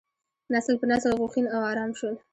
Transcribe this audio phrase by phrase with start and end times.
[0.53, 2.15] نسل په نسل غوښین او ارام شول.